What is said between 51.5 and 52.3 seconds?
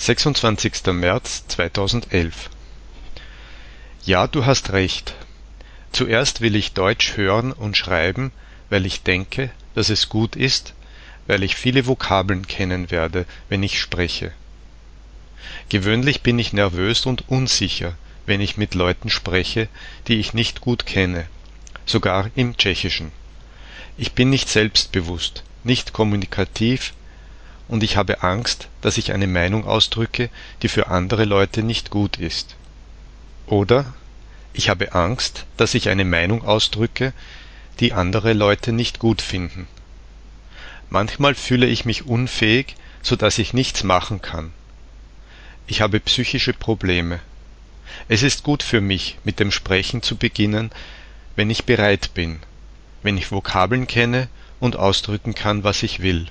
ich bereit